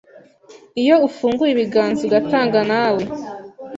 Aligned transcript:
iyo 0.81 0.95
ufunguye 1.07 1.51
ibiganza 1.53 2.01
ugatanga 2.07 2.59
nawe 2.71 3.03